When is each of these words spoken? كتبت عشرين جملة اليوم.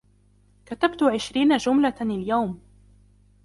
كتبت 0.65 1.03
عشرين 1.03 1.57
جملة 1.57 1.95
اليوم. 2.01 2.59